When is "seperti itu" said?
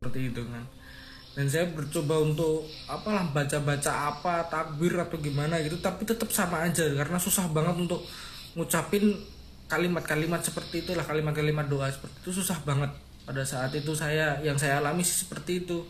0.00-0.40, 11.92-12.40, 15.04-15.84